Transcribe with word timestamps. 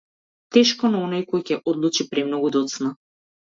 Тешко 0.57 0.89
на 0.95 1.03
оној 1.09 1.21
кој 1.33 1.45
ќе 1.51 1.59
се 1.59 1.61
одлучи 1.75 2.09
премногу 2.11 2.53
доцна. 2.61 2.95